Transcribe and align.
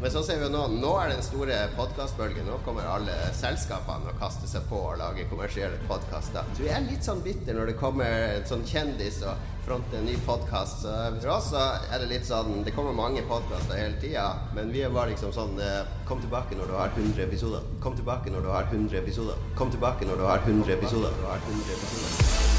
Men 0.00 0.10
så 0.10 0.22
ser 0.22 0.36
vi 0.36 0.44
jo 0.44 0.52
nå 0.52 0.66
Nå 0.76 0.92
er 1.00 1.14
den 1.14 1.22
store 1.24 1.56
podkastbølgen. 1.76 2.44
Nå 2.50 2.58
kommer 2.66 2.88
alle 2.90 3.14
selskapene 3.36 4.12
og 4.12 4.18
kaster 4.20 4.50
seg 4.50 4.66
på 4.68 4.80
og 4.90 4.98
lager 5.00 5.28
kommersielle 5.30 5.78
podkaster. 5.88 6.44
Så 6.52 6.66
vi 6.66 6.72
er 6.72 6.84
litt 6.84 7.06
sånn 7.06 7.22
bitter 7.24 7.56
når 7.56 7.72
det 7.72 7.76
kommer 7.80 8.26
en 8.36 8.48
sånn 8.48 8.66
kjendis 8.68 9.22
og 9.24 9.40
fronter 9.66 9.98
en 9.98 10.06
ny 10.06 10.18
podkast. 10.26 10.84
For 11.16 11.32
oss 11.32 11.48
så 11.54 11.62
er 11.88 12.04
det 12.04 12.10
litt 12.12 12.28
sånn 12.28 12.60
Det 12.66 12.74
kommer 12.76 12.94
mange 12.96 13.24
podkaster 13.26 13.80
hele 13.80 13.96
tida, 14.02 14.28
men 14.54 14.70
vi 14.74 14.84
er 14.84 14.92
bare 14.94 15.14
liksom 15.14 15.32
sånn 15.34 15.56
eh, 15.62 15.88
Kom 16.06 16.20
tilbake 16.22 16.58
når 16.58 16.70
du 16.70 16.76
har 16.78 16.92
100 16.92 17.24
episoder. 17.24 17.64
Kom 17.82 17.96
tilbake 17.98 18.30
når 18.34 18.46
du 18.46 18.52
har 18.52 18.68
100 18.68 19.00
episoder. 19.00 19.48
Kom 19.56 19.72
tilbake 19.72 20.06
når 20.06 20.22
du 20.22 20.28
har 20.28 20.44
100 20.44 20.76
episoder. 20.76 21.18
Du 21.18 21.26
har 21.30 21.40
100 21.40 21.74
episoder. 21.80 22.55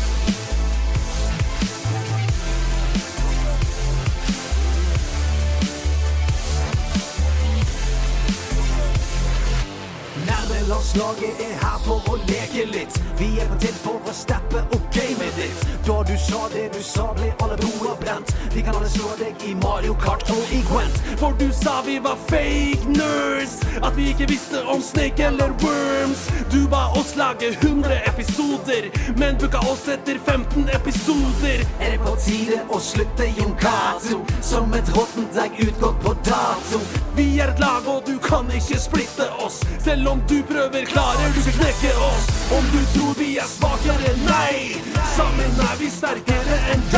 Nerdelandslaget 10.68 11.40
er 11.40 11.54
her 11.64 11.78
for 11.86 12.04
å 12.12 12.18
leke 12.28 12.66
litt. 12.68 12.96
Vi 13.16 13.28
er 13.40 13.48
på 13.48 13.56
til 13.64 13.76
for 13.80 14.04
å 14.04 14.12
steppe 14.12 14.60
opp 14.76 14.90
gamet 14.92 15.38
ditt. 15.40 15.62
Da 15.88 16.02
du 16.04 16.12
sa 16.20 16.42
det 16.52 16.66
du 16.76 16.82
sa, 16.84 17.06
ble 17.16 17.30
alle 17.40 17.56
broer 17.62 17.77
brent. 18.18 18.56
Vi 18.56 18.62
kan 18.62 18.76
alle 18.76 18.90
slå 18.90 19.10
deg 19.20 19.36
i 19.50 19.56
Mario 19.56 19.94
Kart 19.94 20.30
og 20.30 20.52
i 20.52 20.62
Gwent. 20.70 21.02
For 21.20 21.34
du 21.40 21.52
sa 21.54 21.82
vi 21.86 22.00
var 22.00 22.18
fake 22.30 22.90
nerds, 22.90 23.62
at 23.84 23.98
vi 23.98 24.10
ikke 24.10 24.28
visste 24.30 24.64
om 24.66 24.82
Snake 24.82 25.24
eller 25.24 25.50
Worms. 25.62 26.28
Du 26.52 26.68
ba 26.68 26.88
oss 26.98 27.16
lage 27.16 27.52
100 27.62 28.02
episoder, 28.06 28.90
men 29.18 29.38
booka 29.38 29.60
oss 29.60 29.88
etter 29.88 30.20
15 30.26 30.70
episoder. 30.74 31.66
Er 31.80 31.96
det 31.96 32.00
på 32.04 32.16
tide 32.26 32.62
å 32.70 32.80
slutte, 32.80 33.30
Jon 33.38 33.56
Cato? 33.60 34.24
Som 34.42 34.74
et 34.74 34.90
råttent 34.96 35.38
utgått 35.58 36.02
på 36.04 36.14
dato. 36.24 36.82
Vi 37.16 37.40
er 37.40 37.50
et 37.54 37.60
lag, 37.60 37.88
og 37.88 38.04
du 38.06 38.18
kan 38.20 38.50
ikke 38.52 38.80
splitte 38.80 39.30
oss. 39.44 39.62
Selv 39.84 40.10
om 40.10 40.22
du 40.30 40.42
prøver, 40.44 40.86
klarer 40.86 41.34
du 41.34 41.42
ikke 41.42 41.58
knekke 41.62 41.94
oss. 42.10 42.30
Om 42.58 42.70
du 42.74 42.82
tror 42.94 43.14
vi 43.18 43.36
er 43.38 43.50
svakere, 43.50 44.14
nei. 44.26 44.78
Sammen 45.16 45.66
er 45.70 45.76
vi 45.82 45.90
sterkere 45.92 46.62
enn 46.74 46.86
deg. 46.92 46.97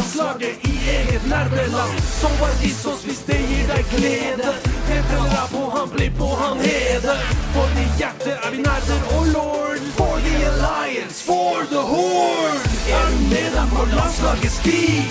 Landslaget 0.00 0.56
i 0.62 0.72
eget 0.96 1.24
nerveland. 1.28 1.92
Som 2.20 2.32
Bardisos, 2.40 3.00
hvis 3.04 3.20
det 3.28 3.40
gir 3.50 3.64
deg 3.72 3.84
glede. 3.94 4.50
Det 4.88 5.00
teller 5.10 5.46
på 5.54 5.62
han, 5.74 5.88
blir 5.94 6.12
på 6.20 6.28
han 6.42 6.56
hede. 6.66 7.14
For 7.54 7.68
i 7.84 7.86
hjertet 7.98 8.36
er 8.44 8.50
vi 8.54 8.60
nerder 8.68 9.00
og 9.16 9.24
lord. 9.36 9.80
For 9.98 10.16
the 10.24 10.34
alliance, 10.50 11.18
for 11.28 11.58
the 11.72 11.82
horde. 11.92 12.60
Er 12.96 13.06
du 13.10 13.18
med 13.32 13.48
dem 13.56 13.68
på 13.76 13.82
landslaget, 13.96 14.52
skrik. 14.58 15.08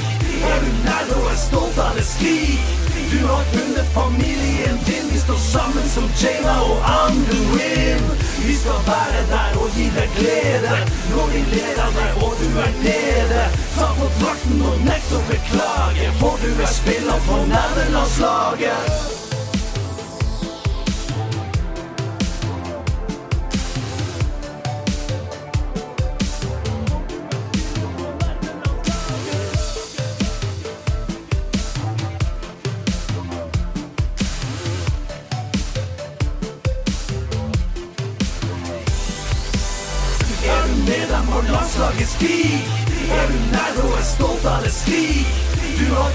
Er 0.52 0.60
du 0.64 0.70
nerd 0.88 1.10
og 1.18 1.26
er 1.34 1.40
stolt 1.48 1.78
av 1.86 1.92
det, 1.98 2.06
skrik. 2.16 2.64
Du 3.12 3.20
har 3.32 3.44
funnet 3.54 3.88
familien 4.00 4.78
din, 4.88 5.06
vi 5.14 5.20
står 5.20 5.40
sammen 5.54 5.86
som 5.96 6.06
Jana 6.22 6.56
og 6.72 6.80
Anduin. 6.98 8.04
Vi 8.48 8.56
skal 8.62 8.80
være 8.92 9.22
der 9.34 9.52
og 9.62 9.70
gi 9.76 9.88
deg 9.98 10.10
glede 10.20 10.76
når 11.12 11.26
de 11.34 11.42
ler 11.54 11.82
av 11.86 11.92
deg 12.00 12.24
og 12.26 12.34
du 12.42 12.48
er 12.66 12.74
nede. 12.84 13.39
Spiller 16.90 17.20
på 17.28 17.36
nerdelandslaget. 17.46 19.20
Er 41.40 41.52
landslaget, 41.52 42.08
skrik. 42.08 42.68
Er 43.12 43.28
du 43.28 43.38
nær 43.52 43.84
og 43.84 43.98
er 44.00 44.04
stolt 44.04 44.46
av 44.46 44.64
det, 44.64 44.74
skrik. 44.74 45.50
Du 45.80 45.94
har 45.94 46.12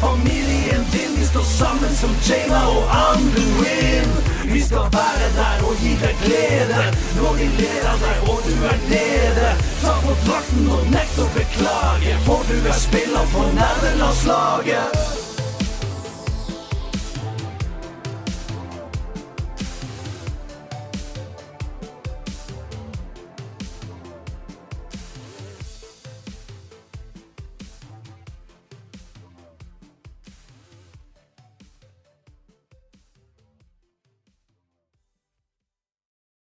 familien 0.00 0.82
din, 0.92 1.12
vi 1.18 1.24
står 1.26 1.42
sammen 1.42 1.94
som 2.00 2.10
Jayla 2.26 2.62
og 2.76 2.84
Anduin. 3.06 4.08
Vi 4.52 4.60
skal 4.62 4.86
være 4.98 5.28
der 5.38 5.58
og 5.68 5.74
gi 5.82 5.92
deg 6.02 6.14
glede 6.24 6.82
når 7.18 7.32
de 7.40 7.48
ler 7.60 7.88
av 7.92 7.98
deg 8.04 8.30
og 8.32 8.38
du 8.46 8.54
er 8.72 8.78
nede. 8.92 9.48
Ta 9.82 9.92
på 10.04 10.12
drakten 10.26 10.37